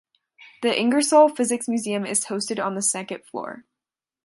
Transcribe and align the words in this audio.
The 0.63 0.75
Ingersoll 0.75 1.29
Physics 1.29 1.67
Museum 1.67 2.07
is 2.07 2.25
hosted 2.25 2.59
on 2.59 2.73
the 2.73 2.81
second 2.81 3.23
floor. 3.27 3.65